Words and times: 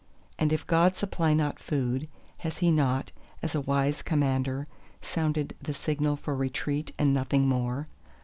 And 0.39 0.51
if 0.51 0.65
God 0.65 0.95
supply 0.97 1.35
not 1.35 1.59
food, 1.59 2.07
has 2.37 2.57
He 2.57 2.71
not, 2.71 3.11
as 3.43 3.53
a 3.53 3.61
wise 3.61 4.01
Commander, 4.01 4.65
sounded 4.99 5.55
the 5.61 5.75
signal 5.75 6.15
for 6.15 6.35
retreat 6.35 6.91
and 6.97 7.13
nothing 7.13 7.47
more? 7.47 7.85